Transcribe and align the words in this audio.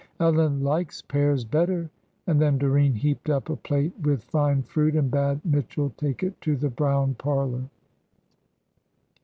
Ellen 0.19 0.63
likes 0.63 0.99
pears 1.03 1.45
better;" 1.45 1.87
and 2.25 2.41
then 2.41 2.57
Doreen 2.57 2.95
heaped 2.95 3.29
up 3.29 3.51
a 3.51 3.55
plate 3.55 3.93
with 4.01 4.23
fine 4.23 4.63
fruit 4.63 4.95
and 4.95 5.11
bade 5.11 5.45
Mitchell 5.45 5.91
take 5.95 6.23
it 6.23 6.41
to 6.41 6.55
the 6.57 6.71
Brown 6.71 7.13
Parlour. 7.13 7.69